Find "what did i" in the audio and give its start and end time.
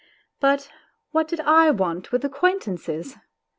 1.11-1.69